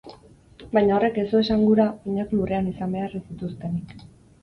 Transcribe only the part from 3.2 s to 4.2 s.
ez dituztenik.